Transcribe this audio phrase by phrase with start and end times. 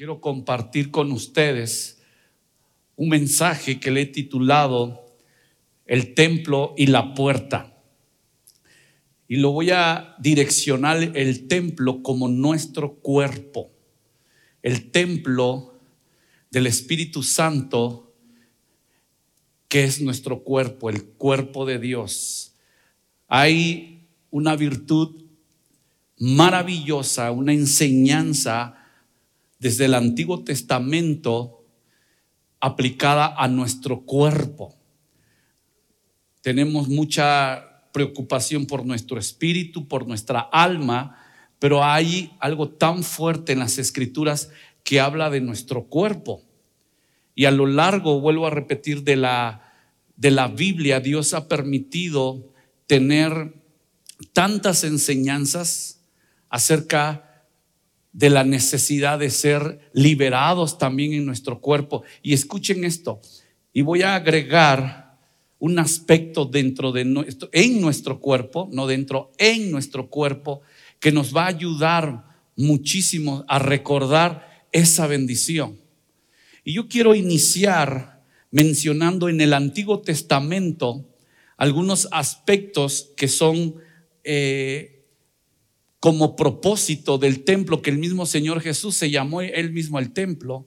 [0.00, 2.00] quiero compartir con ustedes
[2.96, 5.14] un mensaje que le he titulado
[5.84, 7.76] El templo y la puerta.
[9.28, 13.72] Y lo voy a direccionar el templo como nuestro cuerpo.
[14.62, 15.78] El templo
[16.50, 18.14] del Espíritu Santo,
[19.68, 22.54] que es nuestro cuerpo, el cuerpo de Dios.
[23.28, 25.24] Hay una virtud
[26.16, 28.79] maravillosa, una enseñanza
[29.60, 31.64] desde el Antiguo Testamento
[32.60, 34.74] aplicada a nuestro cuerpo.
[36.42, 41.18] Tenemos mucha preocupación por nuestro espíritu, por nuestra alma,
[41.58, 44.50] pero hay algo tan fuerte en las escrituras
[44.82, 46.42] que habla de nuestro cuerpo.
[47.34, 49.72] Y a lo largo, vuelvo a repetir, de la,
[50.16, 52.52] de la Biblia, Dios ha permitido
[52.86, 53.54] tener
[54.32, 56.00] tantas enseñanzas
[56.48, 57.29] acerca de
[58.12, 62.02] la necesidad de ser liberados también en nuestro cuerpo.
[62.22, 63.20] Y escuchen esto,
[63.72, 65.18] y voy a agregar
[65.58, 70.62] un aspecto dentro de nuestro, en nuestro cuerpo, no dentro, en nuestro cuerpo,
[70.98, 72.24] que nos va a ayudar
[72.56, 75.78] muchísimo a recordar esa bendición.
[76.64, 81.06] Y yo quiero iniciar mencionando en el Antiguo Testamento
[81.56, 83.76] algunos aspectos que son
[84.24, 84.99] eh,
[86.00, 90.66] como propósito del templo que el mismo Señor Jesús se llamó él mismo el templo,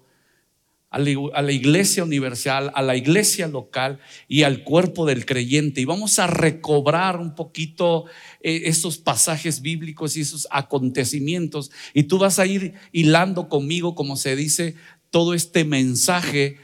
[0.93, 5.81] a la iglesia universal, a la iglesia local y al cuerpo del creyente.
[5.81, 8.05] Y vamos a recobrar un poquito
[8.41, 11.71] eh, esos pasajes bíblicos y esos acontecimientos.
[11.95, 14.75] Y tú vas a ir hilando conmigo, como se dice,
[15.09, 16.57] todo este mensaje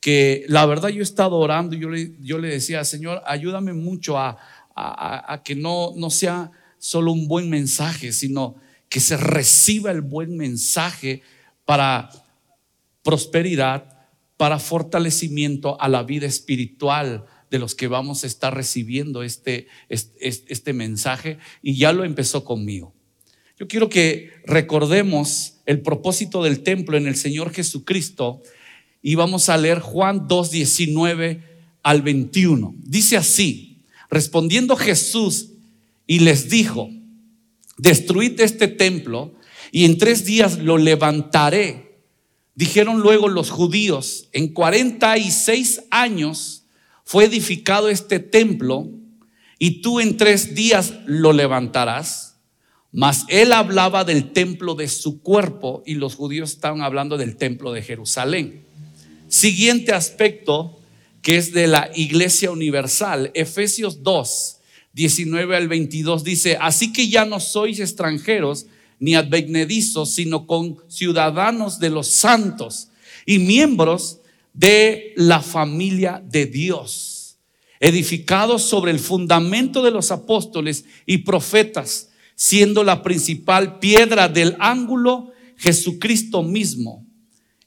[0.00, 3.74] que la verdad yo he estado orando y yo le, yo le decía, Señor, ayúdame
[3.74, 4.38] mucho a,
[4.74, 8.56] a que no, no sea solo un buen mensaje, sino
[8.88, 11.22] que se reciba el buen mensaje
[11.64, 12.10] para
[13.02, 19.66] prosperidad, para fortalecimiento a la vida espiritual de los que vamos a estar recibiendo este,
[19.88, 21.38] este, este, mensaje.
[21.62, 22.94] Y ya lo empezó conmigo.
[23.58, 28.42] Yo quiero que recordemos el propósito del templo en el Señor Jesucristo
[29.02, 31.42] y vamos a leer Juan 2, 19
[31.82, 32.74] al 21.
[32.78, 35.54] Dice así, respondiendo Jesús
[36.08, 36.90] y les dijo,
[37.76, 39.34] destruid este templo
[39.70, 42.00] y en tres días lo levantaré.
[42.54, 46.64] Dijeron luego los judíos, en 46 años
[47.04, 48.88] fue edificado este templo
[49.58, 52.38] y tú en tres días lo levantarás.
[52.90, 57.70] Mas él hablaba del templo de su cuerpo y los judíos estaban hablando del templo
[57.72, 58.64] de Jerusalén.
[59.28, 60.80] Siguiente aspecto
[61.20, 64.57] que es de la iglesia universal, Efesios 2,
[64.98, 68.66] 19 al 22 dice, así que ya no sois extranjeros
[68.98, 72.88] ni advenedizos, sino con ciudadanos de los santos
[73.24, 74.18] y miembros
[74.52, 77.36] de la familia de Dios,
[77.78, 85.30] edificados sobre el fundamento de los apóstoles y profetas, siendo la principal piedra del ángulo
[85.58, 87.06] Jesucristo mismo,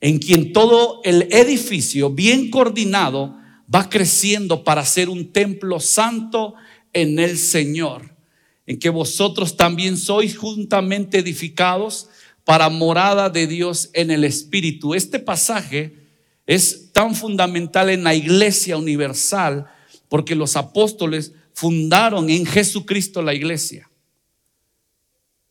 [0.02, 3.38] en quien todo el edificio bien coordinado
[3.74, 6.56] va creciendo para ser un templo santo
[6.94, 8.16] en el Señor,
[8.66, 12.10] en que vosotros también sois juntamente edificados
[12.44, 14.94] para morada de Dios en el Espíritu.
[14.94, 15.96] Este pasaje
[16.46, 19.68] es tan fundamental en la iglesia universal
[20.10, 23.90] porque los apóstoles fundaron en Jesucristo la iglesia.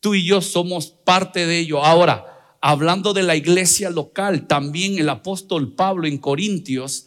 [0.01, 1.85] Tú y yo somos parte de ello.
[1.85, 7.07] Ahora, hablando de la iglesia local, también el apóstol Pablo en Corintios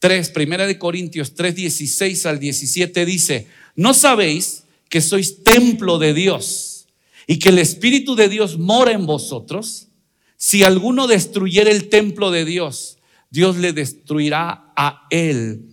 [0.00, 6.14] 3, primera de Corintios 3, 16 al 17 dice, ¿No sabéis que sois templo de
[6.14, 6.86] Dios
[7.26, 9.88] y que el Espíritu de Dios mora en vosotros?
[10.36, 12.98] Si alguno destruyera el templo de Dios,
[13.30, 15.66] Dios le destruirá a él.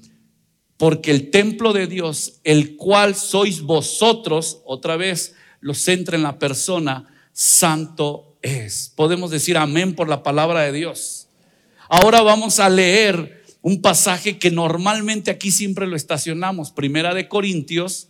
[0.77, 6.37] Porque el templo de Dios, el cual sois vosotros, otra vez lo centra en la
[6.37, 8.91] persona, santo es.
[8.95, 11.27] Podemos decir amén por la palabra de Dios.
[11.89, 18.09] Ahora vamos a leer un pasaje que normalmente aquí siempre lo estacionamos, Primera de Corintios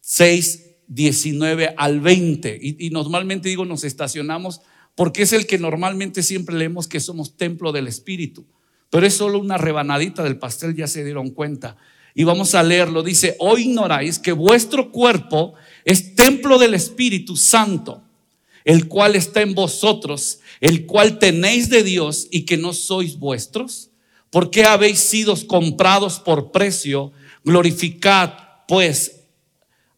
[0.00, 2.58] 6, 19 al 20.
[2.60, 4.60] Y, y, normalmente digo nos estacionamos
[4.94, 8.46] porque es el que normalmente siempre leemos que somos templo del Espíritu.
[8.90, 11.76] Pero es solo una rebanadita del pastel, ya se dieron cuenta.
[12.14, 13.02] Y vamos a leerlo.
[13.02, 15.54] Dice, hoy ignoráis que vuestro cuerpo
[15.84, 18.04] es templo del Espíritu Santo,
[18.64, 23.90] el cual está en vosotros, el cual tenéis de Dios y que no sois vuestros
[24.34, 27.12] ¿Por qué habéis sido comprados por precio?
[27.44, 28.32] Glorificad
[28.66, 29.26] pues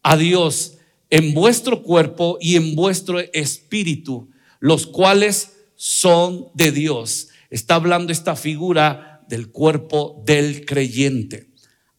[0.03, 0.77] a Dios
[1.09, 4.29] en vuestro cuerpo y en vuestro espíritu,
[4.59, 7.29] los cuales son de Dios.
[7.49, 11.49] Está hablando esta figura del cuerpo del creyente.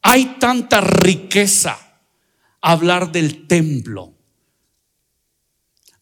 [0.01, 1.77] Hay tanta riqueza
[2.61, 4.13] hablar del templo.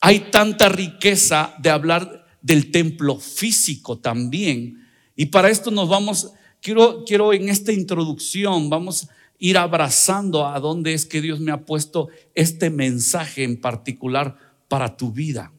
[0.01, 4.87] Hay tanta riqueza de hablar del templo físico también.
[5.18, 6.31] Y para esto nos vamos,
[6.62, 9.10] quiero, quiero en esta introducción, vamos
[9.40, 14.38] ir abrazando a dónde es que Dios me ha puesto este mensaje en particular
[14.68, 15.52] para tu vida.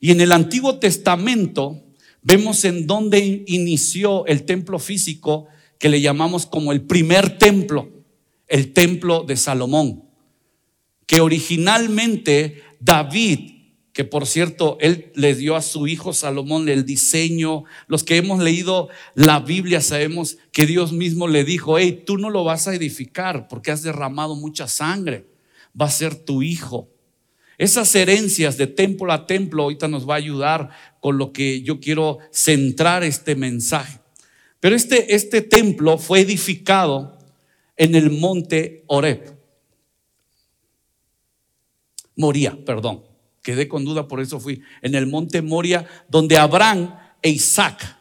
[0.00, 1.82] Y en el Antiguo Testamento
[2.22, 5.46] vemos en dónde inició el templo físico
[5.78, 7.88] que le llamamos como el primer templo,
[8.48, 10.04] el templo de Salomón,
[11.06, 13.61] que originalmente David,
[13.92, 17.64] que por cierto, él le dio a su hijo Salomón el diseño.
[17.88, 22.30] Los que hemos leído la Biblia sabemos que Dios mismo le dijo, hey, tú no
[22.30, 25.26] lo vas a edificar porque has derramado mucha sangre,
[25.78, 26.88] va a ser tu hijo.
[27.58, 31.78] Esas herencias de templo a templo ahorita nos va a ayudar con lo que yo
[31.78, 34.00] quiero centrar este mensaje.
[34.58, 37.18] Pero este, este templo fue edificado
[37.76, 39.36] en el monte Oreb.
[42.16, 43.11] Moría, perdón.
[43.42, 44.62] Quedé con duda, por eso fui.
[44.80, 47.98] En el monte Moria, donde Abraham e Isaac,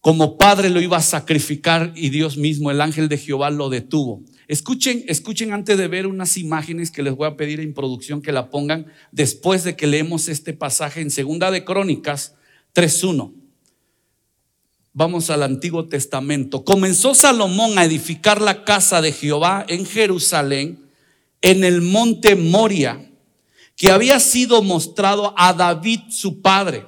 [0.00, 4.22] como padre lo iba a sacrificar y Dios mismo, el ángel de Jehová, lo detuvo.
[4.48, 8.32] Escuchen, escuchen antes de ver unas imágenes que les voy a pedir en producción que
[8.32, 12.34] la pongan después de que leemos este pasaje en Segunda de Crónicas
[12.74, 13.34] 3.1.
[14.92, 16.64] Vamos al Antiguo Testamento.
[16.64, 20.80] Comenzó Salomón a edificar la casa de Jehová en Jerusalén,
[21.42, 23.09] en el monte Moria,
[23.80, 26.84] que había sido mostrado a David su padre,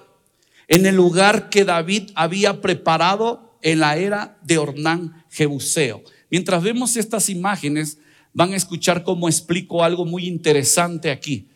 [0.69, 6.03] en el lugar que David había preparado en la era de Ornán Jebuseo.
[6.31, 7.97] Mientras vemos estas imágenes,
[8.35, 11.49] van a escuchar cómo explico algo muy interesante aquí.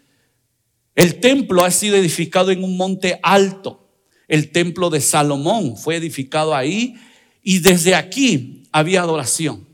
[0.94, 3.90] El templo ha sido edificado en un monte alto.
[4.28, 6.94] El templo de Salomón fue edificado ahí
[7.42, 9.65] y desde aquí había adoración.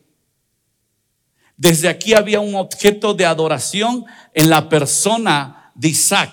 [1.62, 4.04] Desde aquí había un objeto de adoración
[4.34, 6.32] en la persona de Isaac.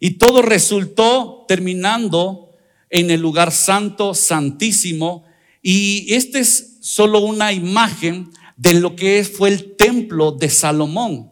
[0.00, 2.54] Y todo resultó terminando
[2.88, 5.26] en el lugar santo, santísimo.
[5.60, 11.30] Y este es solo una imagen de lo que fue el templo de Salomón.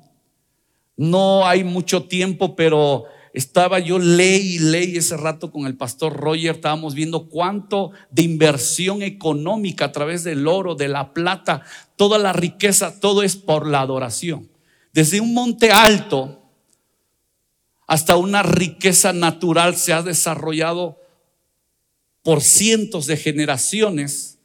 [0.94, 6.16] No hay mucho tiempo, pero estaba yo ley y ley ese rato con el pastor
[6.16, 11.62] Roger, estábamos viendo cuánto de inversión económica a través del oro, de la plata,
[11.96, 14.48] toda la riqueza, todo es por la adoración.
[14.92, 16.42] Desde un monte alto
[17.88, 21.00] hasta una riqueza natural se ha desarrollado
[22.22, 24.38] por cientos de generaciones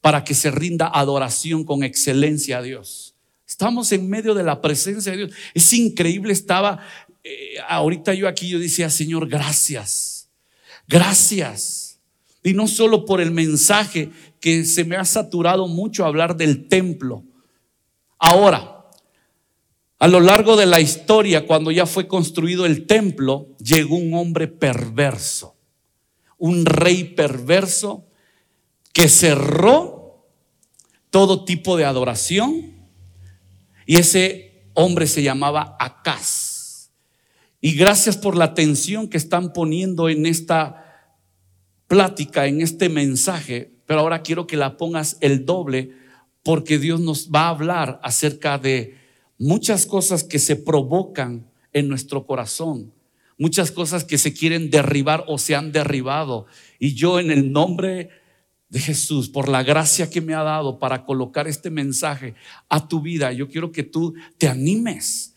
[0.00, 3.14] para que se rinda adoración con excelencia a Dios.
[3.46, 5.30] Estamos en medio de la presencia de Dios.
[5.54, 6.80] Es increíble, estaba,
[7.24, 10.28] eh, ahorita yo aquí, yo decía, Señor, gracias,
[10.86, 11.98] gracias.
[12.42, 17.24] Y no solo por el mensaje que se me ha saturado mucho hablar del templo.
[18.18, 18.90] Ahora,
[19.98, 24.46] a lo largo de la historia, cuando ya fue construido el templo, llegó un hombre
[24.46, 25.56] perverso,
[26.36, 28.06] un rey perverso
[28.92, 30.26] que cerró
[31.08, 32.74] todo tipo de adoración
[33.86, 36.53] y ese hombre se llamaba Acaz.
[37.64, 40.84] Y gracias por la atención que están poniendo en esta
[41.86, 45.92] plática, en este mensaje, pero ahora quiero que la pongas el doble
[46.42, 48.98] porque Dios nos va a hablar acerca de
[49.38, 52.92] muchas cosas que se provocan en nuestro corazón,
[53.38, 56.44] muchas cosas que se quieren derribar o se han derribado.
[56.78, 58.10] Y yo en el nombre
[58.68, 62.34] de Jesús, por la gracia que me ha dado para colocar este mensaje
[62.68, 65.33] a tu vida, yo quiero que tú te animes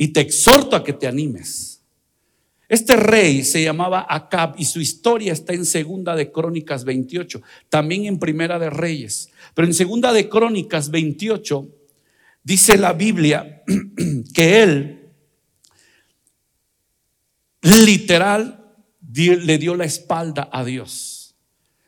[0.00, 1.82] y te exhorto a que te animes.
[2.70, 8.06] Este rey se llamaba Acab y su historia está en Segunda de Crónicas 28, también
[8.06, 9.28] en Primera de Reyes.
[9.52, 11.68] Pero en Segunda de Crónicas 28
[12.42, 13.62] dice la Biblia
[14.34, 15.10] que él
[17.60, 18.72] literal
[19.12, 21.20] le dio la espalda a Dios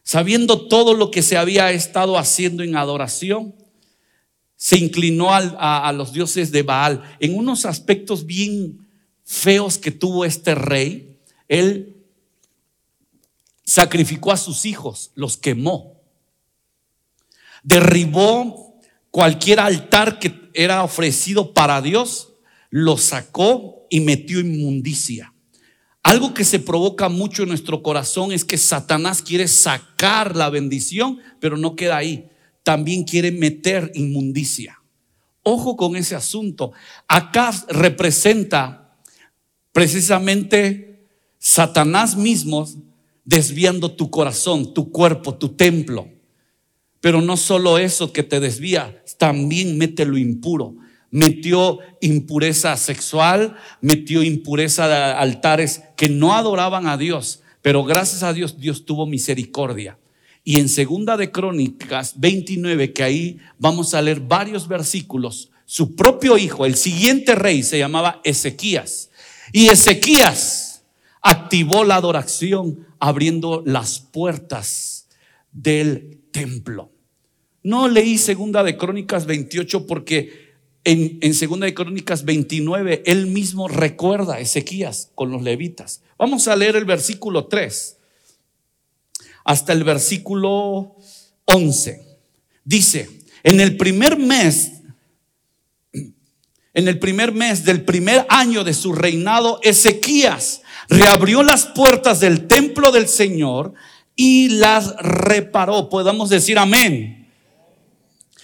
[0.02, 3.54] sabiendo todo lo que se había estado haciendo en adoración,
[4.62, 7.02] se inclinó a, a, los dioses de Baal.
[7.18, 8.86] En unos aspectos bien
[9.24, 11.96] feos que tuvo este rey, él
[13.64, 16.00] sacrificó a sus hijos, los quemó,
[17.64, 22.34] derribó cualquier altar que era ofrecido para Dios,
[22.70, 25.34] lo sacó y metió inmundicia.
[26.04, 31.18] Algo que se provoca mucho en nuestro corazón es que Satanás quiere sacar la bendición,
[31.40, 32.28] pero no queda ahí.
[32.62, 34.80] También quiere meter inmundicia.
[35.42, 36.72] Ojo con ese asunto.
[37.08, 38.96] Acá representa
[39.72, 42.68] precisamente Satanás mismo
[43.24, 46.08] desviando tu corazón, tu cuerpo, tu templo.
[47.00, 50.76] Pero no solo eso que te desvía, también mete lo impuro.
[51.10, 58.32] Metió impureza sexual, metió impureza de altares que no adoraban a Dios, pero gracias a
[58.32, 59.98] Dios Dios tuvo misericordia.
[60.44, 66.36] Y en Segunda de Crónicas 29, que ahí vamos a leer varios versículos, su propio
[66.36, 69.10] hijo, el siguiente rey, se llamaba Ezequías.
[69.52, 70.82] Y Ezequías
[71.22, 75.08] activó la adoración abriendo las puertas
[75.52, 76.90] del templo.
[77.62, 80.52] No leí Segunda de Crónicas 28 porque
[80.84, 86.02] en, Segunda de Crónicas 29 él mismo recuerda a Ezequías con los levitas.
[86.18, 87.98] Vamos a leer el versículo 3
[89.44, 90.96] hasta el versículo
[91.46, 92.02] 11.
[92.64, 93.08] Dice,
[93.42, 94.72] en el primer mes,
[95.92, 102.46] en el primer mes del primer año de su reinado, Ezequías reabrió las puertas del
[102.46, 103.74] templo del Señor
[104.16, 105.88] y las reparó.
[105.88, 107.30] Podemos decir amén.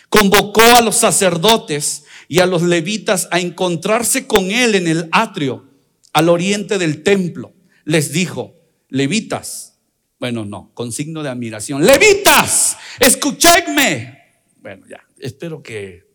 [0.08, 5.66] Convocó a los sacerdotes y a los levitas a encontrarse con él en el atrio
[6.12, 7.52] al oriente del templo.
[7.84, 8.54] Les dijo,
[8.88, 9.77] levitas,
[10.18, 11.84] bueno, no, con signo de admiración.
[11.84, 14.18] Levitas, escuchadme.
[14.60, 16.08] Bueno, ya, espero que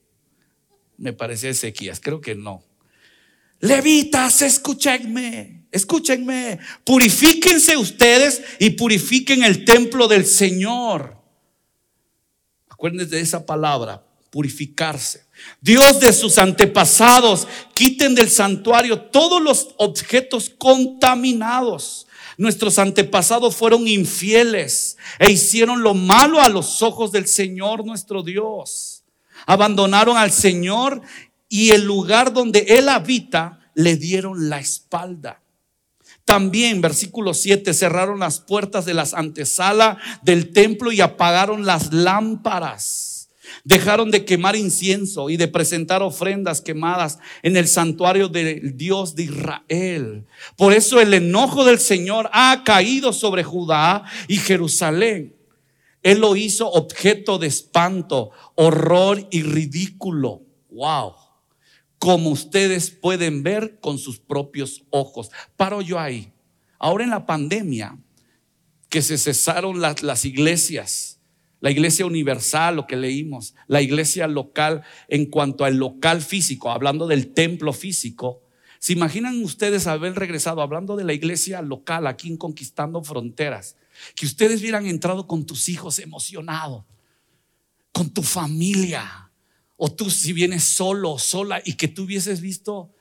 [0.97, 2.63] me parece Ezequías, creo que no.
[3.61, 6.59] Levitas, escúchenme, escúchenme.
[6.83, 11.17] Purifíquense ustedes y purifiquen el templo del Señor.
[12.67, 15.27] Acuérdense de esa palabra, purificarse.
[15.61, 22.07] Dios de sus antepasados, quiten del santuario todos los objetos contaminados
[22.37, 29.03] Nuestros antepasados fueron infieles e hicieron lo malo a los ojos del Señor nuestro Dios.
[29.45, 31.01] Abandonaron al Señor
[31.49, 35.41] y el lugar donde Él habita le dieron la espalda.
[36.25, 43.12] También, versículo 7, cerraron las puertas de las antesala del templo y apagaron las lámparas.
[43.63, 49.23] Dejaron de quemar incienso y de presentar ofrendas quemadas en el santuario del Dios de
[49.23, 50.25] Israel.
[50.57, 55.35] Por eso el enojo del Señor ha caído sobre Judá y Jerusalén.
[56.03, 60.41] Él lo hizo objeto de espanto, horror y ridículo.
[60.69, 61.13] Wow.
[61.97, 65.31] Como ustedes pueden ver con sus propios ojos.
[65.55, 66.33] Paro yo ahí.
[66.77, 67.97] Ahora en la pandemia,
[68.89, 71.12] que se cesaron las, las iglesias,
[71.63, 77.07] la iglesia universal, lo que leímos, la iglesia local en cuanto al local físico, hablando
[77.07, 78.43] del templo físico.
[78.79, 83.77] ¿Se imaginan ustedes haber regresado hablando de la iglesia local aquí en Conquistando Fronteras?
[84.13, 86.83] Que ustedes hubieran entrado con tus hijos emocionados,
[87.93, 89.31] con tu familia,
[89.77, 92.93] o tú si vienes solo sola y que tú hubieses visto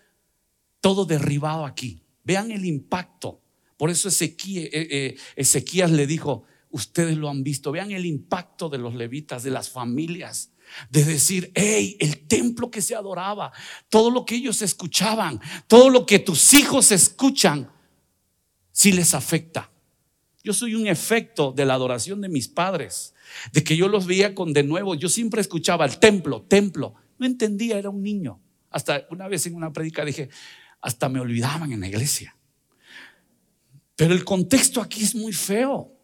[0.81, 2.05] todo derribado aquí.
[2.23, 3.41] Vean el impacto.
[3.77, 7.71] Por eso Ezequiel, eh, eh, Ezequías le dijo, Ustedes lo han visto.
[7.71, 10.51] Vean el impacto de los levitas, de las familias.
[10.89, 13.53] De decir, hey, el templo que se adoraba,
[13.91, 17.71] todo lo que ellos escuchaban, todo lo que tus hijos escuchan,
[18.71, 19.71] si les afecta.
[20.43, 23.15] Yo soy un efecto de la adoración de mis padres,
[23.53, 24.95] de que yo los veía con de nuevo.
[24.95, 26.95] Yo siempre escuchaba el templo, templo.
[27.19, 28.41] No entendía, era un niño.
[28.71, 30.31] Hasta una vez en una predica dije,
[30.81, 32.35] hasta me olvidaban en la iglesia.
[33.95, 35.99] Pero el contexto aquí es muy feo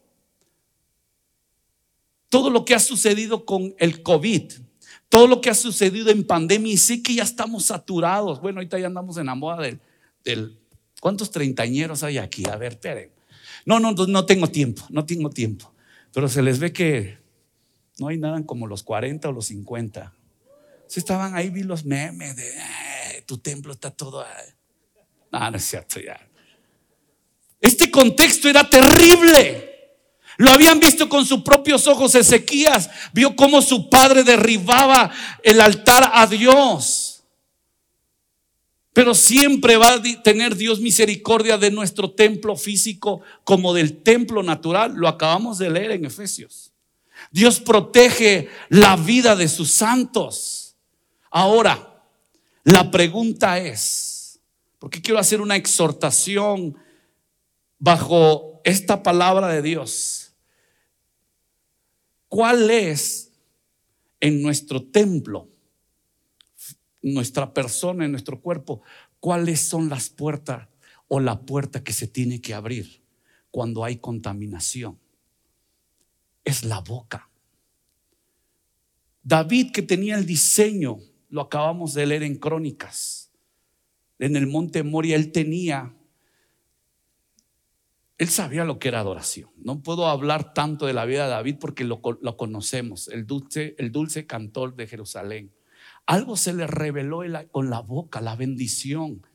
[2.29, 4.53] todo lo que ha sucedido con el COVID,
[5.09, 8.39] todo lo que ha sucedido en pandemia, y sí que ya estamos saturados.
[8.41, 9.67] Bueno, ahorita ya andamos en la moda
[10.23, 10.57] del,
[11.01, 12.43] ¿cuántos treintañeros hay aquí?
[12.49, 13.11] A ver, esperen.
[13.65, 15.73] No, no, no tengo tiempo, no tengo tiempo.
[16.13, 17.17] Pero se les ve que
[17.99, 20.13] no hay nada como los 40 o los 50.
[20.87, 22.51] Si estaban ahí, vi los memes de
[23.25, 24.25] tu templo está todo.
[25.31, 26.19] No, no es cierto ya.
[27.61, 29.68] Este contexto era terrible.
[30.39, 32.15] Lo habían visto con sus propios ojos.
[32.15, 35.11] Ezequías vio cómo su padre derribaba
[35.43, 37.25] el altar a Dios.
[38.93, 44.93] Pero siempre va a tener Dios misericordia de nuestro templo físico como del templo natural.
[44.95, 46.71] Lo acabamos de leer en Efesios.
[47.31, 50.77] Dios protege la vida de sus santos.
[51.29, 52.01] Ahora,
[52.63, 54.39] la pregunta es,
[54.79, 56.77] porque quiero hacer una exhortación
[57.77, 60.18] bajo esta palabra de Dios.
[62.29, 63.31] ¿Cuál es
[64.19, 65.49] en nuestro templo,
[67.01, 68.83] nuestra persona, en nuestro cuerpo,
[69.19, 70.67] cuáles son las puertas
[71.07, 73.01] o la puerta que se tiene que abrir
[73.49, 74.99] cuando hay contaminación?
[76.45, 77.29] Es la boca.
[79.23, 83.31] David que tenía el diseño, lo acabamos de leer en Crónicas,
[84.19, 85.95] en el monte Moria, él tenía
[88.19, 89.49] Él sabía lo que era adoración.
[89.55, 93.93] No puedo hablar tanto de la vida de David porque lo, conocemos, el dulce, el
[93.93, 95.53] dulce cantor de Jerusalén.
[96.05, 99.25] Algo se le reveló con la boca, la bendición.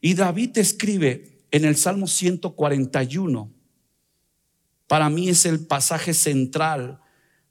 [0.00, 3.52] Y David escribe en el Salmo 141,
[4.86, 7.00] para mí es el pasaje central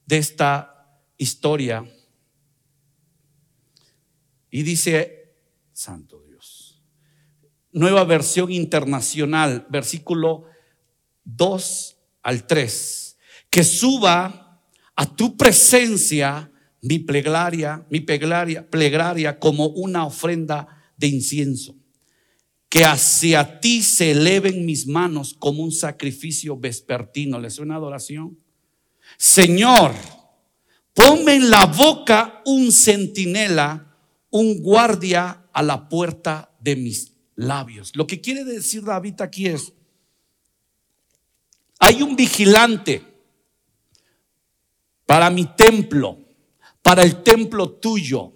[0.06, 1.84] de esta historia.
[4.50, 5.36] Y dice,
[5.74, 6.82] Santo Dios,
[7.74, 10.46] nueva versión internacional, versículo
[11.24, 13.18] 2 al 3,
[13.50, 14.63] que suba
[14.96, 16.51] a tu presencia
[16.82, 21.75] mi plegaria, mi plegaria, plegaria como una ofrenda de incienso.
[22.70, 27.40] Que hacia ti se eleven mis manos como un sacrificio vespertino.
[27.40, 28.40] ¿Le suena adoración?
[29.18, 29.94] Señor,
[30.94, 33.98] ponme en la boca un centinela,
[34.30, 37.96] un guardia a la puerta de mis labios.
[37.96, 39.74] Lo que quiere decir David aquí es,
[41.84, 43.04] hay un vigilante
[45.08, 46.20] para mi templo,
[46.84, 48.34] para el templo tuyo.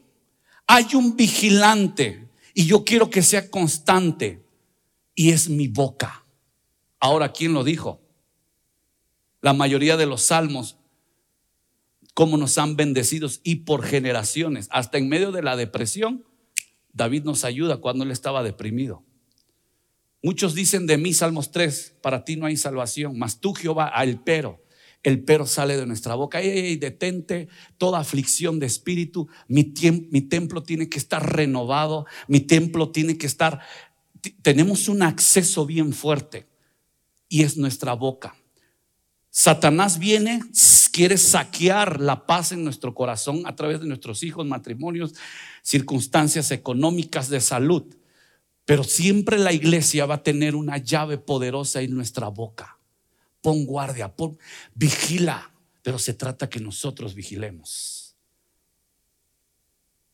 [0.66, 4.44] Hay un vigilante y yo quiero que sea constante
[5.14, 6.26] y es mi boca.
[7.00, 8.02] Ahora, ¿quién lo dijo?
[9.42, 10.78] La mayoría de los salmos,
[12.16, 16.26] cómo nos han bendecido y por generaciones, hasta en medio de la depresión,
[16.94, 19.05] David nos ayuda cuando él estaba deprimido.
[20.26, 24.24] Muchos dicen de mí, Salmos 3, para ti no hay salvación, mas tú Jehová, al
[24.24, 24.66] pero,
[25.04, 26.42] el pero sale de nuestra boca.
[26.42, 29.28] Ey, detente toda aflicción de espíritu.
[29.48, 29.72] Mi,
[30.10, 33.60] mi templo tiene que estar renovado, mi templo tiene que estar,
[34.42, 36.48] tenemos un acceso bien fuerte
[37.30, 38.36] y es nuestra boca.
[39.30, 40.42] Satanás viene,
[40.92, 45.14] quiere saquear la paz en nuestro corazón a través de nuestros hijos, matrimonios,
[45.62, 47.96] circunstancias económicas de salud.
[48.66, 52.80] Pero siempre la iglesia va a tener una llave poderosa en nuestra boca.
[53.42, 54.38] Pon guardia, pon,
[54.74, 55.54] vigila,
[55.84, 58.16] pero se trata que nosotros vigilemos.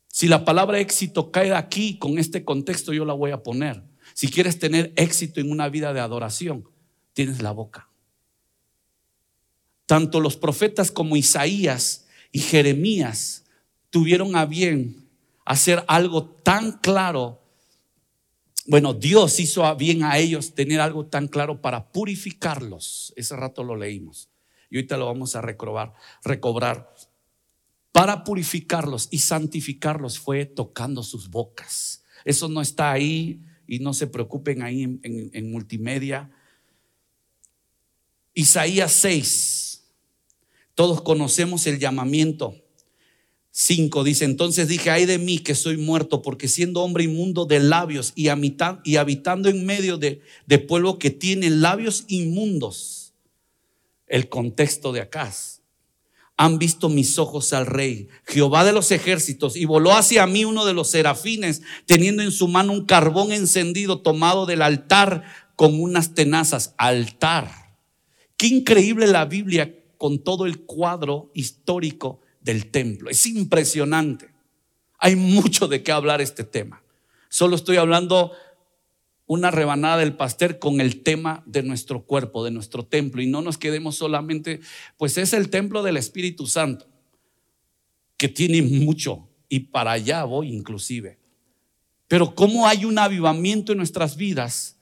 [0.09, 3.81] Si la palabra éxito cae aquí, con este contexto yo la voy a poner.
[4.13, 6.67] Si quieres tener éxito en una vida de adoración,
[7.13, 7.89] tienes la boca.
[9.85, 13.45] Tanto los profetas como Isaías y Jeremías
[13.89, 15.07] tuvieron a bien
[15.45, 17.40] hacer algo tan claro
[18.71, 23.11] bueno, Dios hizo bien a ellos tener algo tan claro para purificarlos.
[23.17, 24.29] Ese rato lo leímos.
[24.69, 25.93] Y ahorita lo vamos a recobrar.
[26.23, 26.95] recobrar.
[27.91, 32.05] Para purificarlos y santificarlos fue tocando sus bocas.
[32.23, 36.31] Eso no está ahí y no se preocupen ahí en, en multimedia.
[38.33, 39.83] Isaías 6.
[40.75, 42.55] Todos conocemos el llamamiento
[43.53, 47.59] 5 dice, entonces dije, ay de mí que soy muerto, porque siendo hombre inmundo de
[47.59, 53.13] labios y, habitando en medio de, de, pueblo que tiene labios inmundos,
[54.07, 55.33] el contexto de acá,
[56.37, 60.65] han visto mis ojos al rey, Jehová de los ejércitos, y voló hacia mí uno
[60.65, 65.23] de los serafines, teniendo en su mano un carbón encendido tomado del altar
[65.57, 67.75] con unas tenazas, altar.
[68.37, 73.09] Qué increíble la Biblia con todo el cuadro histórico del templo.
[73.09, 74.29] Es impresionante.
[74.97, 76.83] Hay mucho de qué hablar este tema.
[77.29, 78.33] Solo estoy hablando
[79.25, 83.21] una rebanada del pastel con el tema de nuestro cuerpo, de nuestro templo.
[83.21, 84.59] Y no nos quedemos solamente,
[84.97, 86.87] pues es el templo del Espíritu Santo,
[88.17, 89.29] que tiene mucho.
[89.47, 91.17] Y para allá voy inclusive.
[92.09, 94.77] Pero cómo hay un avivamiento en nuestras vidas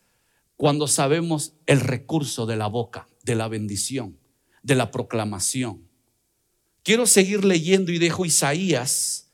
[0.55, 4.17] cuando sabemos el recurso de la boca, de la bendición,
[4.63, 5.88] de la proclamación.
[6.89, 9.27] Quiero seguir leyendo y dejo Isaías.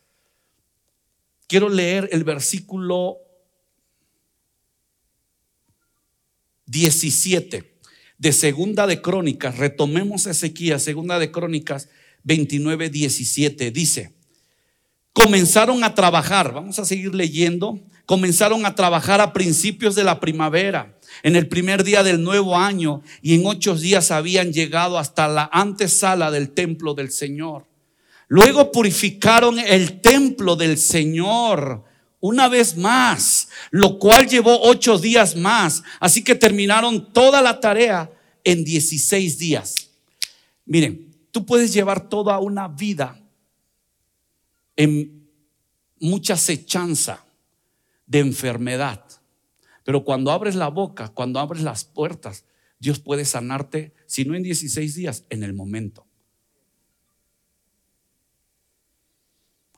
[1.47, 3.19] Quiero leer el versículo
[6.65, 7.79] 17
[8.17, 9.57] de Segunda de Crónicas.
[9.57, 11.87] Retomemos Ezequiel, Segunda de Crónicas
[12.23, 13.71] 29, 17.
[13.71, 14.13] Dice,
[15.13, 20.94] comenzaron a trabajar, vamos a seguir leyendo, comenzaron a trabajar a principios de la primavera
[21.23, 25.49] en el primer día del nuevo año y en ocho días habían llegado hasta la
[25.51, 27.65] antesala del templo del Señor.
[28.27, 31.83] Luego purificaron el templo del Señor
[32.19, 35.83] una vez más, lo cual llevó ocho días más.
[35.99, 38.11] Así que terminaron toda la tarea
[38.43, 39.89] en 16 días.
[40.65, 43.21] Miren, tú puedes llevar toda una vida
[44.75, 45.29] en
[45.99, 47.23] mucha acechanza
[48.07, 49.04] de enfermedad
[49.85, 52.43] pero cuando abres la boca, cuando abres las puertas,
[52.79, 56.07] Dios puede sanarte, si no en 16 días, en el momento.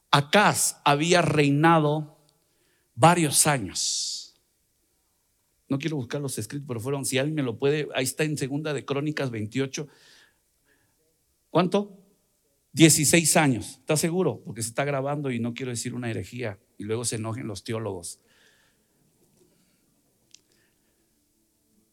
[0.10, 2.17] Acaz había reinado
[2.96, 4.39] varios años.
[5.67, 8.38] No quiero buscar los escritos, pero fueron, si alguien me lo puede, ahí está en
[8.38, 9.89] segunda de Crónicas 28.
[11.50, 12.00] ¿Cuánto?
[12.72, 13.80] 16 años.
[13.80, 14.41] ¿Estás seguro?
[14.46, 17.65] Porque se está grabando y no quiero decir una herejía y luego se enojen los
[17.65, 18.22] teólogos.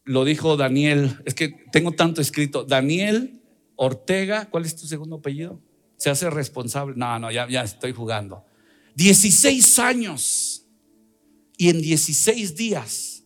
[0.05, 2.63] Lo dijo Daniel, es que tengo tanto escrito.
[2.63, 3.41] Daniel
[3.75, 5.59] Ortega, ¿cuál es tu segundo apellido?
[5.97, 6.93] Se hace responsable.
[6.95, 8.45] No, no, ya, ya estoy jugando.
[8.95, 10.67] 16 años.
[11.57, 13.23] Y en 16 días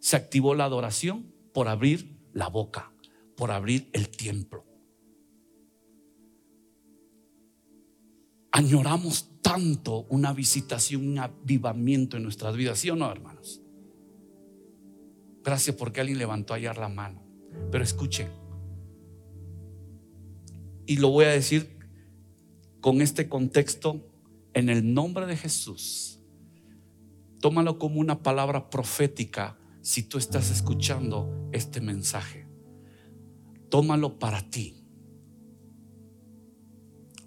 [0.00, 2.92] se activó la adoración por abrir la boca,
[3.36, 4.64] por abrir el templo.
[8.50, 13.60] Añoramos tanto una visitación, un avivamiento en nuestras vidas, ¿sí o no, hermanos?
[15.48, 17.22] Gracias porque alguien levantó ayer la mano.
[17.72, 18.28] Pero escuchen,
[20.84, 21.78] y lo voy a decir
[22.82, 24.06] con este contexto,
[24.52, 26.20] en el nombre de Jesús,
[27.40, 32.46] tómalo como una palabra profética si tú estás escuchando este mensaje.
[33.70, 34.84] Tómalo para ti.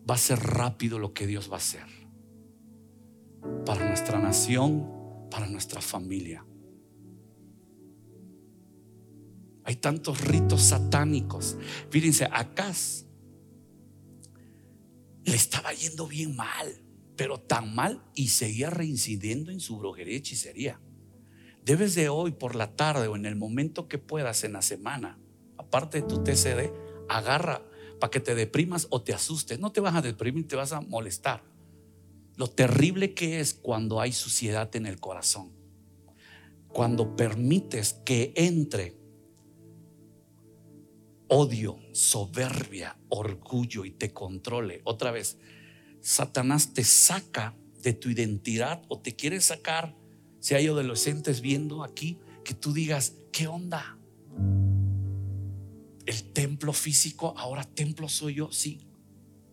[0.07, 1.88] Va a ser rápido lo que Dios va a hacer.
[3.65, 6.45] Para nuestra nación, para nuestra familia.
[9.71, 11.55] Hay tantos ritos satánicos.
[11.89, 12.73] Fíjense, acá
[15.23, 16.84] le estaba yendo bien mal,
[17.15, 20.81] pero tan mal y seguía reincidiendo en su brujería y hechicería.
[21.63, 25.17] Debes de hoy por la tarde o en el momento que puedas en la semana,
[25.57, 26.73] aparte de tu TCD,
[27.07, 27.65] agarra
[27.97, 29.57] para que te deprimas o te asustes.
[29.62, 31.45] No te vas a deprimir, te vas a molestar.
[32.36, 35.53] Lo terrible que es cuando hay suciedad en el corazón.
[36.67, 38.99] Cuando permites que entre
[41.33, 44.81] odio, soberbia, orgullo y te controle.
[44.83, 45.37] Otra vez,
[46.01, 49.95] Satanás te saca de tu identidad o te quiere sacar
[50.41, 53.97] si hay adolescentes viendo aquí, que tú digas, ¿qué onda?
[56.05, 58.81] El templo físico, ahora templo soy yo, sí.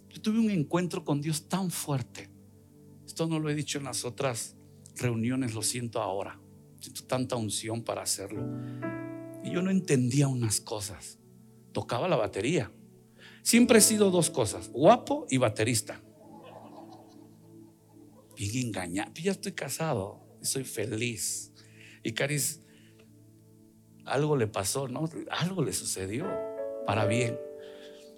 [0.08, 2.28] Yo tuve un encuentro con Dios tan fuerte.
[3.06, 4.56] Esto no lo he dicho en las otras
[4.96, 6.40] reuniones, lo siento ahora.
[6.80, 8.44] Siento tanta unción para hacerlo.
[9.44, 11.17] Y yo no entendía unas cosas.
[11.78, 12.72] Tocaba la batería.
[13.42, 16.02] Siempre he sido dos cosas, guapo y baterista.
[18.36, 19.12] Bien engañado.
[19.14, 21.52] Ya estoy casado soy feliz.
[22.02, 22.62] Y Caris,
[24.04, 25.08] algo le pasó, ¿no?
[25.30, 26.28] Algo le sucedió
[26.84, 27.38] para bien.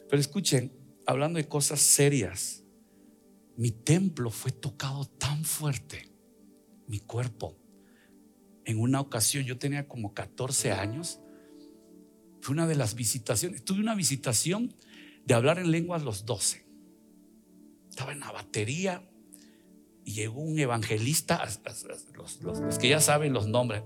[0.09, 0.73] Pero escuchen,
[1.05, 2.65] hablando de cosas serias,
[3.59, 6.11] mi templo fue tocado tan fuerte,
[6.87, 7.59] mi cuerpo.
[8.65, 11.21] En una ocasión, yo tenía como 14 años,
[12.41, 14.75] fue una de las visitaciones, tuve una visitación
[15.25, 16.65] de hablar en lenguas los 12.
[17.91, 19.03] Estaba en la batería,
[20.05, 21.47] llegó un evangelista,
[22.15, 23.83] los, que ya saben los nombres,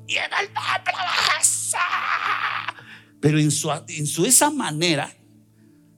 [3.21, 5.15] pero en su, en su esa manera,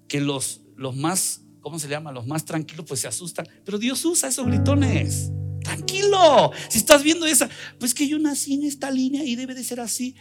[0.08, 2.12] que los, los más, ¿cómo se llama?
[2.12, 5.32] Los más tranquilos pues se asustan, pero Dios usa esos gritones.
[5.62, 9.64] Tranquilo, si estás viendo esa, pues que yo nací en esta línea y debe de
[9.64, 10.14] ser así.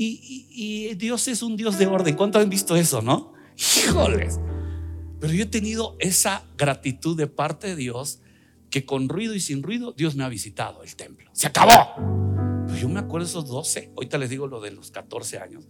[0.00, 2.14] Y, Dios es un Dios de orden.
[2.14, 3.32] ¿Cuántos han visto eso, no?
[3.56, 4.38] Híjoles.
[5.20, 8.20] Pero yo he tenido esa gratitud de parte de Dios
[8.70, 11.28] que con ruido y sin ruido Dios me ha visitado el templo.
[11.32, 11.96] Se acabó.
[12.66, 15.64] Pero yo me acuerdo esos 12, ahorita les digo lo de los 14 años.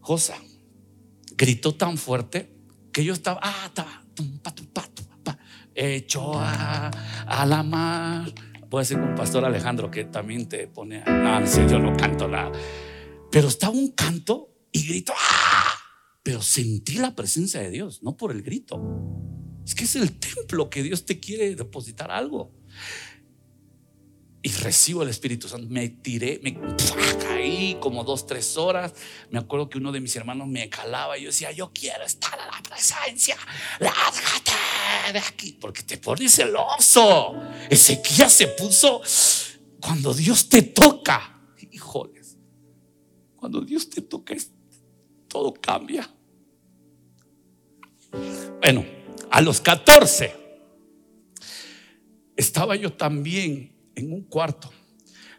[0.00, 0.36] Josa
[1.36, 2.54] gritó tan fuerte
[2.92, 4.02] que yo estaba, ah, estaba,
[5.74, 6.90] hecho a,
[7.46, 8.32] la mar.
[8.70, 12.52] Puede ser con pastor Alejandro que también te pone, no, no yo no canto nada.
[13.30, 15.74] Pero estaba un canto y gritó, ¡ah!
[16.22, 18.80] Pero sentí la presencia de Dios, no por el grito.
[19.64, 22.52] Es que es el templo que Dios te quiere depositar algo.
[24.42, 25.68] Y recibo el Espíritu Santo.
[25.68, 26.58] Me tiré, me
[27.18, 28.94] caí como dos, tres horas.
[29.30, 32.38] Me acuerdo que uno de mis hermanos me calaba y yo decía, yo quiero estar
[32.38, 33.36] en la presencia.
[33.80, 34.52] Lárgate
[35.12, 35.52] de aquí.
[35.52, 37.34] Porque te pones celoso.
[37.68, 39.02] Ezequiel se puso
[39.80, 41.37] cuando Dios te toca.
[43.38, 44.34] Cuando Dios te toca,
[45.28, 46.08] todo cambia.
[48.60, 48.98] Bueno
[49.30, 50.34] a los 14
[52.36, 54.70] estaba yo también en un cuarto.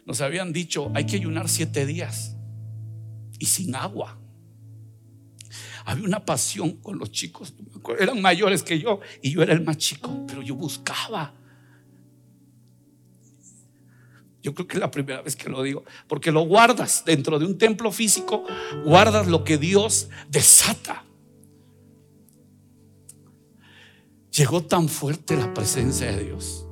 [0.04, 2.36] Nos habían dicho, hay que ayunar siete días
[3.38, 4.18] y sin agua.
[5.84, 7.54] Había una pasión con los chicos,
[7.98, 11.34] eran mayores que yo y yo era el más chico, pero yo buscaba.
[14.42, 17.44] Yo creo que es la primera vez que lo digo, porque lo guardas dentro de
[17.44, 18.44] un templo físico,
[18.84, 21.04] guardas lo que Dios desata.
[24.30, 26.66] Llegó tan fuerte la presencia de Dios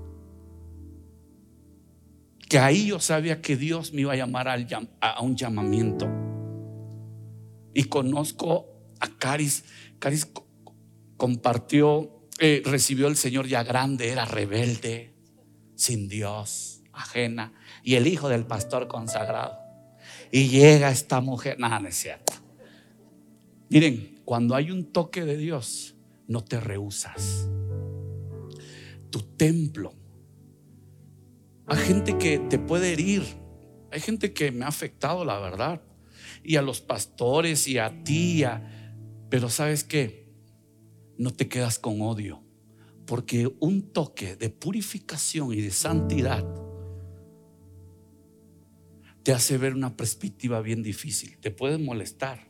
[2.48, 6.08] que ahí yo sabía que Dios me iba a llamar a un llamamiento.
[7.74, 8.66] Y conozco
[9.00, 9.64] a Caris.
[9.98, 10.26] Caris
[11.16, 15.14] compartió, eh, recibió el Señor ya grande, era rebelde,
[15.74, 17.52] sin Dios, ajena.
[17.82, 19.58] Y el hijo del pastor consagrado.
[20.30, 21.58] Y llega esta mujer.
[21.58, 22.32] Nada, no es cierto.
[23.70, 25.94] Miren, cuando hay un toque de Dios,
[26.26, 27.48] no te rehusas.
[29.10, 29.94] Tu templo.
[31.66, 33.22] Hay gente que te puede herir.
[33.90, 35.82] Hay gente que me ha afectado, la verdad.
[36.42, 38.42] Y a los pastores y a ti.
[39.28, 40.28] Pero sabes qué?
[41.16, 42.42] No te quedas con odio.
[43.06, 46.44] Porque un toque de purificación y de santidad
[49.28, 51.36] te hace ver una perspectiva bien difícil.
[51.36, 52.48] Te puede molestar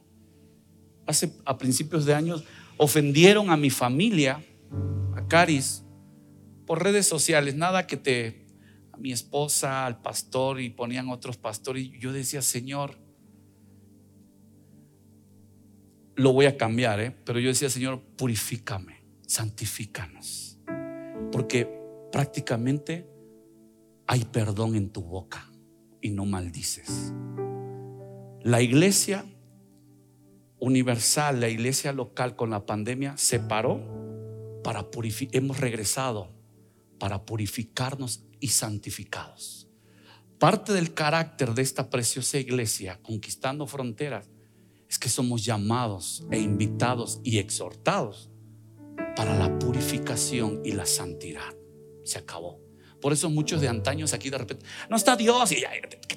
[1.09, 2.45] hace a principios de años
[2.77, 4.45] ofendieron a mi familia,
[5.17, 5.83] a Caris,
[6.69, 8.47] por redes sociales, nada que te
[8.93, 12.97] a mi esposa, al pastor y ponían otros pastores y yo decía, "Señor,
[16.15, 17.11] lo voy a cambiar, ¿eh?
[17.25, 20.61] pero yo decía, Señor, purifícame, santifícanos.
[21.33, 21.69] Porque
[22.13, 23.11] prácticamente
[24.07, 25.48] hay perdón en tu boca
[26.01, 27.13] y no maldices.
[28.43, 29.25] La iglesia
[30.59, 33.81] universal, la iglesia local con la pandemia se paró
[34.63, 36.33] para purificar, hemos regresado
[36.99, 39.69] para purificarnos y santificados.
[40.39, 44.29] Parte del carácter de esta preciosa iglesia, conquistando fronteras,
[44.89, 48.31] es que somos llamados e invitados y exhortados
[49.17, 51.55] para la purificación y la santidad.
[52.05, 52.68] Se acabó.
[53.01, 55.63] Por eso muchos de antaños aquí de repente, no está Dios, y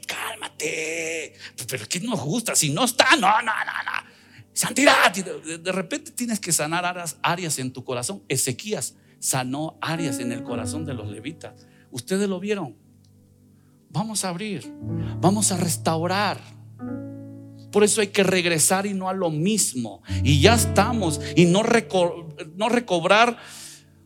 [0.08, 1.34] cálmate,
[1.68, 2.56] pero ¿qué nos gusta?
[2.56, 4.12] Si no está, no, no, no, no.
[4.54, 5.14] Santidad.
[5.14, 6.86] de, repente tienes que sanar
[7.22, 8.24] áreas, en tu corazón.
[8.28, 11.54] Ezequías sanó áreas en el corazón de los levitas.
[11.90, 12.76] Ustedes lo vieron.
[13.90, 14.74] Vamos a abrir.
[15.22, 16.40] Vamos a restaurar.
[17.72, 20.02] Por eso hay que regresar y no a lo mismo.
[20.24, 21.22] Y ya estamos.
[21.36, 23.38] Y no recobrar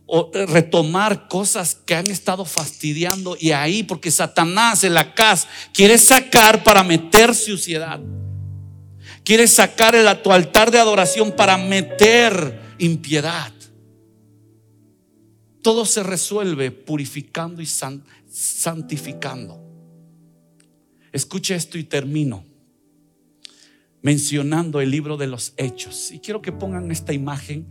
[0.06, 3.36] o retomar cosas que han estado fastidiando.
[3.38, 8.00] Y ahí, porque Satanás en la casa quiere sacar para meter suciedad.
[9.24, 13.52] Quieres sacar el, tu altar de adoración para meter impiedad.
[15.62, 19.60] Todo se resuelve purificando y santificando.
[21.12, 22.44] Escuche esto y termino
[24.06, 26.12] mencionando el libro de los hechos.
[26.12, 27.66] Y quiero que pongan esta imagen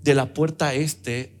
[0.00, 1.37] de la puerta este.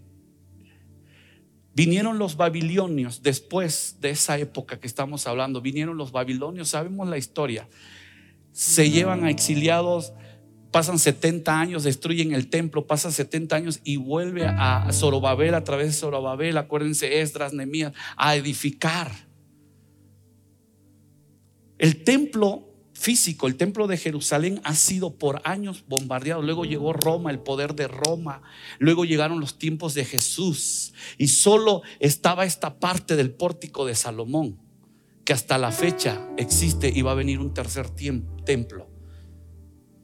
[1.78, 5.60] Vinieron los babilonios después de esa época que estamos hablando.
[5.60, 7.68] Vinieron los babilonios, sabemos la historia
[8.58, 10.12] se llevan a exiliados,
[10.72, 15.86] pasan 70 años, destruyen el templo, pasan 70 años y vuelve a Zorobabel, a través
[15.86, 19.12] de Zorobabel, acuérdense, Esdras, Nemías, a edificar.
[21.78, 22.67] El templo
[22.98, 26.42] físico, el templo de Jerusalén ha sido por años bombardeado.
[26.42, 28.42] Luego llegó Roma, el poder de Roma.
[28.78, 30.92] Luego llegaron los tiempos de Jesús.
[31.16, 34.58] Y solo estaba esta parte del pórtico de Salomón
[35.24, 38.88] que hasta la fecha existe y va a venir un tercer templo.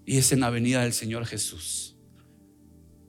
[0.05, 1.97] Y es en la avenida del Señor Jesús.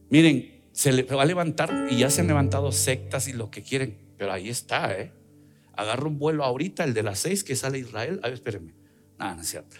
[0.09, 3.63] Miren, se le va a levantar y ya se han levantado sectas y lo que
[3.63, 5.11] quieren, pero ahí está, ¿eh?
[5.73, 8.21] Agarra un vuelo ahorita, el de las seis que sale Israel.
[8.23, 8.84] A ver, espérenme.
[9.19, 9.75] No es cierto.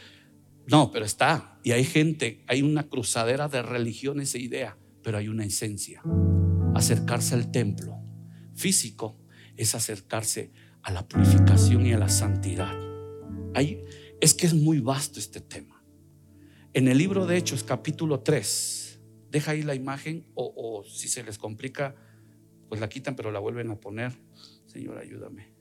[0.67, 1.59] No, pero está.
[1.63, 6.01] Y hay gente, hay una cruzadera de religiones e idea, pero hay una esencia.
[6.73, 8.01] Acercarse al templo
[8.55, 9.17] físico
[9.57, 12.73] es acercarse a la purificación y a la santidad.
[13.53, 13.83] Ahí
[14.21, 15.83] es que es muy vasto este tema.
[16.73, 21.23] En el libro de Hechos, capítulo 3, deja ahí la imagen o, o si se
[21.23, 21.95] les complica,
[22.67, 24.13] pues la quitan, pero la vuelven a poner.
[24.65, 25.53] Señor, ayúdame.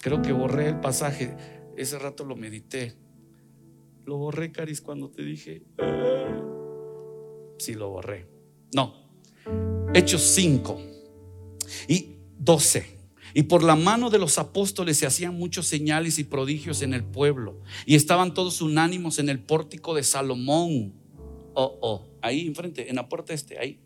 [0.00, 1.36] Creo que borré el pasaje.
[1.76, 2.94] Ese rato lo medité.
[4.04, 5.62] Lo borré, Caris, cuando te dije.
[5.78, 6.42] Ah".
[7.58, 8.26] Sí, lo borré.
[8.74, 9.08] No,
[9.94, 10.80] Hechos 5
[11.88, 12.98] y 12.
[13.34, 17.04] Y por la mano de los apóstoles se hacían muchos señales y prodigios en el
[17.04, 17.60] pueblo.
[17.86, 20.94] Y estaban todos unánimos en el pórtico de Salomón.
[21.54, 23.80] Oh, oh, ahí enfrente, en la puerta este, ahí.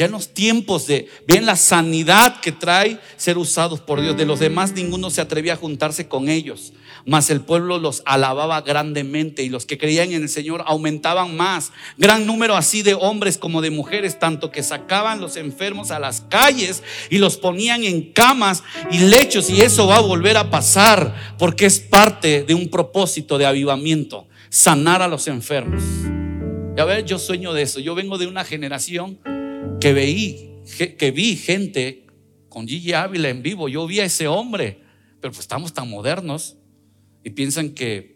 [0.00, 4.16] Ya en los tiempos de, ven la sanidad que trae ser usados por Dios.
[4.16, 6.72] De los demás ninguno se atrevía a juntarse con ellos.
[7.04, 11.72] Mas el pueblo los alababa grandemente y los que creían en el Señor aumentaban más.
[11.98, 16.22] Gran número así de hombres como de mujeres, tanto que sacaban los enfermos a las
[16.22, 19.50] calles y los ponían en camas y lechos.
[19.50, 24.26] Y eso va a volver a pasar porque es parte de un propósito de avivamiento,
[24.48, 25.82] sanar a los enfermos.
[26.74, 27.80] Ya ver, yo sueño de eso.
[27.80, 29.18] Yo vengo de una generación
[29.80, 30.62] que veí,
[30.98, 32.06] que vi gente
[32.48, 33.68] con Gigi Ávila en vivo.
[33.68, 34.82] Yo vi a ese hombre,
[35.20, 36.58] pero pues estamos tan modernos
[37.24, 38.14] y piensan que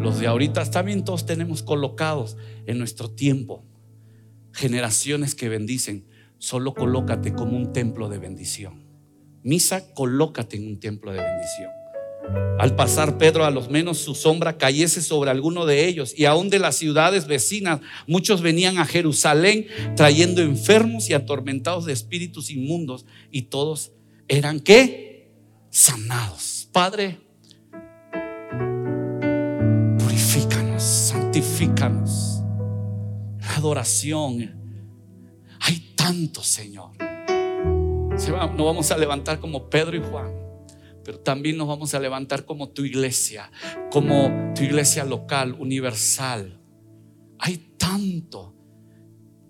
[0.00, 3.64] los de ahorita, bien, todos tenemos colocados en nuestro tiempo
[4.52, 6.06] generaciones que bendicen.
[6.38, 8.86] Solo colócate como un templo de bendición.
[9.42, 11.79] Misa, colócate en un templo de bendición.
[12.58, 16.50] Al pasar Pedro, a los menos su sombra cayese sobre alguno de ellos, y aún
[16.50, 23.06] de las ciudades vecinas, muchos venían a Jerusalén trayendo enfermos y atormentados de espíritus inmundos,
[23.30, 23.92] y todos
[24.28, 25.30] eran qué?
[25.70, 26.68] Sanados.
[26.70, 27.18] Padre,
[29.98, 32.42] purifícanos, santifícanos.
[33.40, 34.54] La adoración.
[35.60, 36.90] Hay tanto, Señor.
[36.98, 40.39] No vamos a levantar como Pedro y Juan
[41.10, 43.50] pero también nos vamos a levantar como tu iglesia,
[43.90, 46.60] como tu iglesia local, universal.
[47.40, 48.54] Hay tanto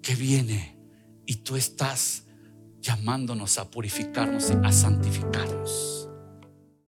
[0.00, 0.78] que viene
[1.26, 2.24] y tú estás
[2.80, 5.99] llamándonos a purificarnos, a santificarnos.